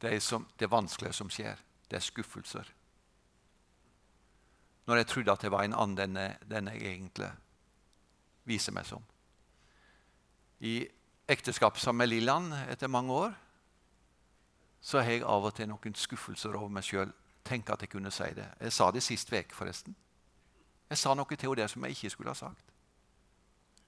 [0.00, 1.60] det, som, det vanskelige som skjer,
[1.94, 2.70] det er skuffelser.
[4.86, 7.30] Når jeg trodde at det var en annen enn jeg egentlig
[8.50, 9.04] viser meg som.
[10.60, 10.82] I
[11.30, 13.36] ekteskap sammen med Lilland etter mange år
[14.84, 17.12] så har jeg av og til noen skuffelser over meg sjøl.
[17.44, 18.50] Tenk at jeg kunne si det.
[18.60, 19.94] Jeg sa det sist uke, forresten.
[20.90, 22.74] Jeg sa noe til henne som jeg ikke skulle ha sagt.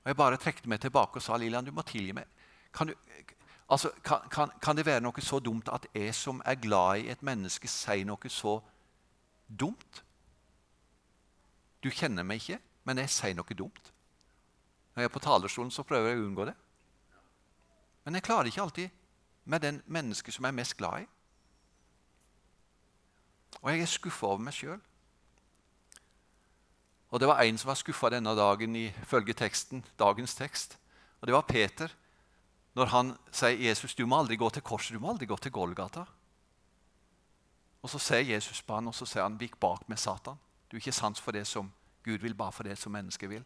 [0.04, 2.30] Og Jeg bare trekte meg tilbake og sa Lillian, du må tilgi meg.
[2.72, 2.94] Kan, du,
[3.68, 7.10] altså, kan, kan, kan, det være noe så dumt at jeg som er glad i
[7.10, 8.58] et menneske, sier noe så
[9.46, 10.02] dumt?
[11.82, 13.92] Du kjenner meg ikke, men jeg sier noe dumt.
[14.94, 16.54] Når jeg er på talerstolen, så prøver jeg å unngå det.
[18.04, 19.02] Men jeg klarer ikke alltid
[19.44, 21.08] med den mennesket som jeg er mest glad i.
[23.62, 24.80] Og jeg er skuffa over meg sjøl.
[27.10, 30.78] Og det var en som var skuffa denne dagen ifølge teksten, dagens tekst.
[31.20, 31.92] Og det var Peter.
[32.76, 35.52] Når han sier Jesus, du må aldri gå til korset, du må aldri gå til
[35.52, 36.04] Golgata.
[37.82, 40.36] Og Så ser Jesus på han, og så sier han, vik bak med Satan.
[40.70, 41.72] Du er ikke sans for det som
[42.04, 43.44] Gud vil, bare for det som mennesket vil.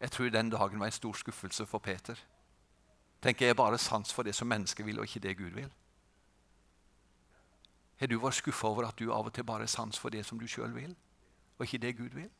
[0.00, 2.14] Jeg tror den dagen var en stor skuffelse for Peter
[3.22, 5.70] tenker jeg bare sans for det som mennesket vil, og ikke det Gud vil.
[7.98, 10.24] Har du vært skuffa over at du av og til bare er sans for det
[10.26, 10.96] som du sjøl vil,
[11.58, 12.30] og ikke det Gud vil?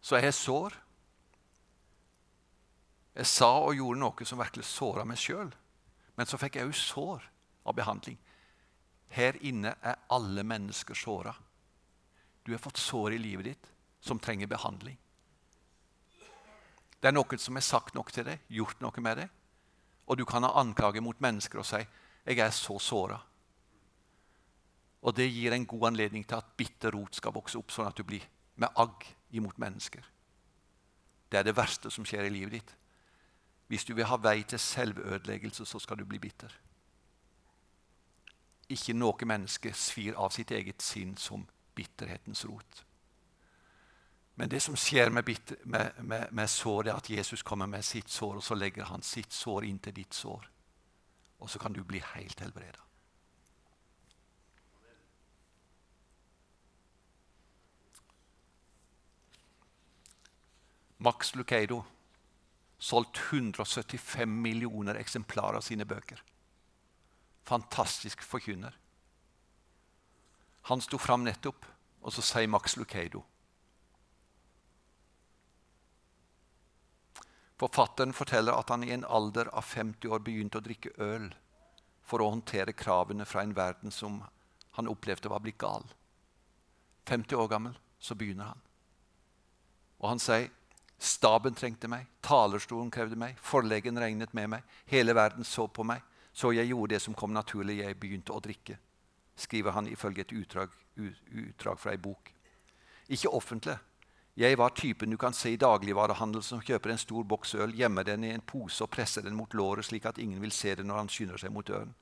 [0.00, 0.74] Så jeg har sår.
[3.12, 5.50] Jeg sa og gjorde noe som virkelig såra meg sjøl.
[6.16, 7.24] Men så fikk jeg òg sår
[7.68, 8.18] av behandling.
[9.12, 11.34] Her inne er alle mennesker såra.
[12.42, 13.68] Du har fått sår i livet ditt
[14.00, 14.96] som trenger behandling.
[17.02, 19.30] Det er noen som har sagt noe til deg, gjort noe med deg.
[20.06, 21.82] Og du kan ha anklager mot mennesker og si
[22.24, 23.20] 'Jeg er så såra'.
[25.02, 27.96] Og det gir en god anledning til at bitter rot skal vokse opp, sånn at
[27.96, 28.22] du blir
[28.56, 30.02] med agg imot mennesker.
[31.30, 32.76] Det er det verste som skjer i livet ditt.
[33.72, 36.52] Hvis du vil ha vei til selvødeleggelse, så skal du bli bitter.
[38.68, 42.82] Ikke noe menneske svir av sitt eget sinn som bitterhetens rot.
[44.36, 47.82] Men det som skjer med, bitter, med, med, med sår, er at Jesus kommer med
[47.82, 50.44] sitt sår, og så legger han sitt sår inntil ditt sår.
[51.40, 52.84] Og så kan du bli helt helbreda.
[60.98, 61.80] Max Lucado
[62.82, 66.22] solgt 175 millioner eksemplarer av sine bøker.
[67.46, 68.74] Fantastisk forkynner.
[70.70, 71.66] Han sto fram nettopp,
[72.02, 73.22] og så sier Max Lucado
[77.62, 81.28] Forfatteren forteller at han i en alder av 50 år begynte å drikke øl
[82.02, 84.16] for å håndtere kravene fra en verden som
[84.74, 85.84] han opplevde var blitt gal.
[87.06, 88.64] 50 år gammel så begynner han.
[90.02, 90.50] Og han sier
[91.02, 96.02] staben trengte meg, talerstolen krevde meg, forleggen regnet med meg, hele verden så på meg,
[96.32, 98.78] så jeg gjorde det som kom naturlig, jeg begynte å drikke,
[99.36, 102.30] skriver han ifølge et utdrag, utdrag fra ei bok.
[103.12, 103.76] Ikke offentlig,
[104.36, 108.06] jeg var typen du kan se i dagligvarehandel som kjøper en stor boks øl, gjemmer
[108.08, 110.86] den i en pose og presser den mot låret slik at ingen vil se det
[110.88, 111.92] når han skynder seg mot døren.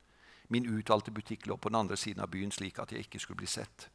[0.48, 3.42] Min utvalgte butikk lå på den andre siden av byen slik at jeg ikke skulle
[3.42, 3.88] bli sett.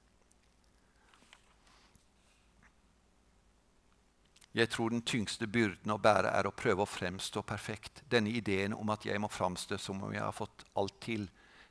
[4.56, 8.06] Jeg tror den tyngste byrden å bære er å prøve å fremstå perfekt.
[8.08, 11.26] Denne ideen om at jeg må framstå som om jeg har fått alt til,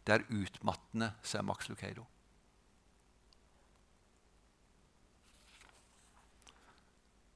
[0.05, 2.05] det er utmattende, sier Max Lucado.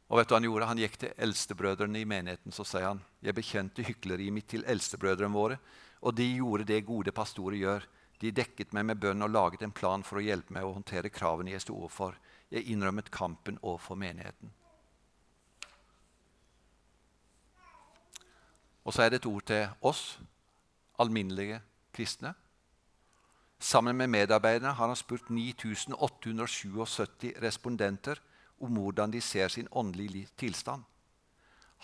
[0.09, 0.69] Og vet du hva Han gjorde?
[0.69, 5.33] Han gikk til eldstebrødrene i menigheten så sier han, jeg bekjente hykleriet mitt til eldstebrødrene
[5.33, 5.59] våre,
[6.05, 7.89] og de gjorde det gode pastorer gjør.
[8.21, 11.09] De dekket meg med bønn og laget en plan for å hjelpe meg å håndtere
[11.09, 12.17] kravene jeg sto overfor.
[12.53, 14.53] Jeg innrømmet kampen overfor menigheten.
[18.89, 20.16] Og så er det et ord til oss,
[20.97, 21.61] alminnelige
[21.93, 22.32] kristne.
[23.61, 28.16] Sammen med medarbeiderne har han spurt 9877 respondenter
[28.64, 30.86] om hvordan de ser sin åndelige tilstand.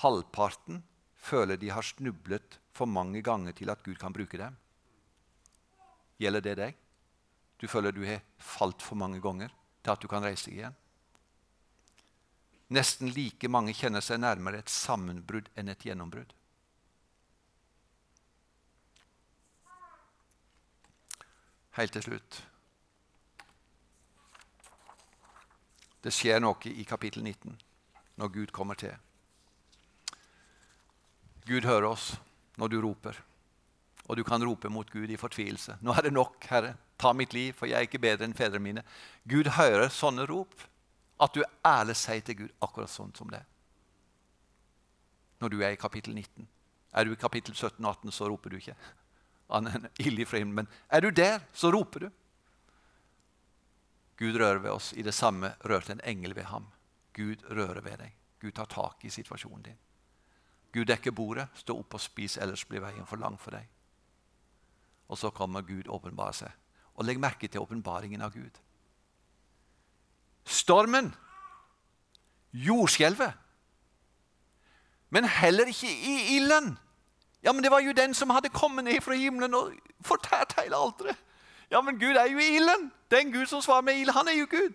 [0.00, 0.80] Halvparten
[1.14, 4.56] føler de har snublet for mange ganger til at Gud kan bruke dem.
[6.18, 6.74] Gjelder det deg?
[7.60, 9.52] Du føler du har falt for mange ganger
[9.82, 10.74] til at du kan reise igjen?
[12.72, 16.32] Nesten like mange kjenner seg nærmere et sammenbrudd enn et gjennombrudd.
[21.74, 22.42] Helt til slutt
[26.04, 27.54] Det skjer noe i kapittel 19
[28.20, 28.92] når Gud kommer til.
[31.48, 32.12] Gud hører oss
[32.60, 33.16] når du roper,
[34.06, 35.78] og du kan rope mot Gud i fortvilelse.
[35.80, 36.76] 'Nå er det nok, Herre.
[36.98, 38.84] Ta mitt liv, for jeg er ikke bedre enn fedrene mine.'
[39.28, 40.54] Gud hører sånne rop.
[41.20, 43.42] At du ærlig sier til Gud akkurat sånn som det.
[45.40, 46.48] Når du er i kapittel 19.
[46.92, 48.76] Er du i kapittel 17 og 18, så roper du ikke.
[49.98, 52.10] Ild i Men er du der, så roper du.
[54.16, 54.92] Gud rører ved oss.
[54.92, 56.66] I det samme rørte en engel ved ham.
[57.12, 58.12] Gud rører ved deg.
[58.40, 59.78] Gud tar tak i situasjonen din.
[60.72, 61.48] Gud dekker bordet.
[61.54, 63.68] Stå opp og spis, ellers blir veien for lang for deg.
[65.08, 66.52] Og så kommer Gud åpenbare seg.
[66.94, 68.60] Og legg merke til åpenbaringen av Gud.
[70.44, 71.14] Stormen,
[72.52, 73.32] jordskjelvet,
[75.14, 76.74] men heller ikke i ilden.
[77.44, 80.76] Ja, men Det var jo den som hadde kommet ned fra himmelen og fortært hele
[80.76, 81.16] alteret.
[81.70, 82.92] Ja, men Gud er jo i ilden.
[83.10, 84.74] Den Gud som svarer med ild, han er jo Gud.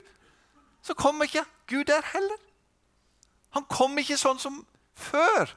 [0.82, 2.38] Så kommer ikke Gud der heller.
[3.50, 5.56] Han kom ikke sånn som før.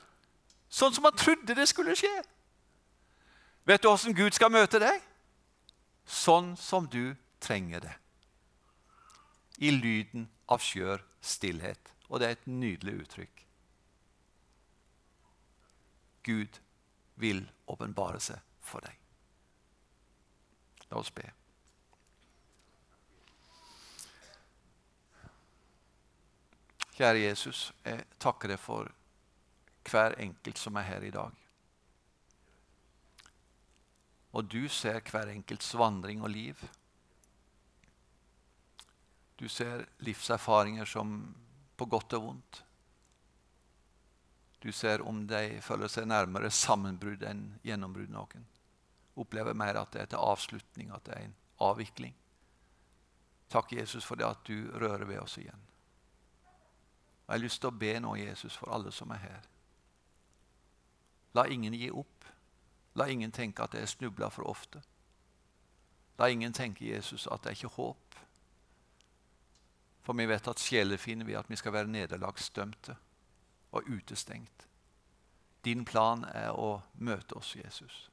[0.68, 2.22] Sånn som han trodde det skulle skje.
[3.64, 5.02] Vet du åssen Gud skal møte deg?
[6.06, 7.94] Sånn som du trenger det.
[9.58, 11.92] I lyden av skjør stillhet.
[12.08, 13.46] Og det er et nydelig uttrykk.
[16.22, 16.60] Gud
[17.14, 18.98] vil åpenbare seg for deg.
[20.90, 21.24] La oss be.
[26.92, 28.90] Kjære Jesus, jeg takker deg for
[29.88, 31.32] hver enkelt som er her i dag.
[34.32, 36.60] Og du ser hver enkelts vandring og liv.
[39.40, 41.16] Du ser livserfaringer som
[41.76, 42.62] på godt og vondt.
[44.62, 48.46] Du ser om de føler seg nærmere sammenbrudd enn gjennombrudd noen
[49.14, 52.14] opplever mer at det er til avslutning, at det er en avvikling.
[53.52, 55.68] Takk, Jesus, for det at du rører ved oss igjen.
[57.26, 59.50] Jeg har lyst til å be nå, Jesus, for alle som er her.
[61.36, 62.26] La ingen gi opp.
[62.96, 64.82] La ingen tenke at det er snubla for ofte.
[66.18, 68.18] La ingen tenke, Jesus, at det er ikke håp.
[70.02, 72.96] For vi vet at sjeler finner vi at vi skal være nederlagsdømte.
[73.72, 74.68] Og utestengt.
[75.64, 78.10] Din plan er å møte oss, Jesus,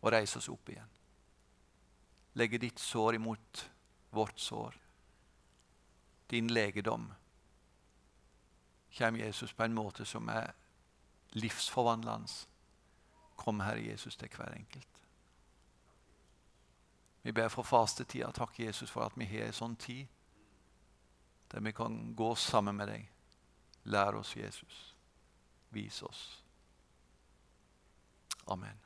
[0.00, 0.90] og reise oss opp igjen.
[2.34, 3.70] Legge ditt sår imot
[4.14, 4.76] vårt sår.
[6.30, 7.12] Din legedom.
[8.90, 10.52] Kjem Jesus på en måte som er
[11.34, 12.50] livsforvandlende.
[13.36, 15.00] Kom, Herre Jesus, til hver enkelt.
[17.24, 18.30] Vi ber for fastetida.
[18.30, 20.06] Takk, Jesus, for at vi har en sånn tid
[21.50, 23.13] der vi kan gå sammen med deg.
[23.84, 24.96] Lær oss, Jesus.
[25.70, 26.44] Vis oss.
[28.46, 28.83] Amen.